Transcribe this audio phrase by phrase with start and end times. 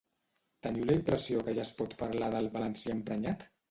[0.67, 3.51] Teniu la impressió que ja es pot parlar del ‘valencià emprenyat’?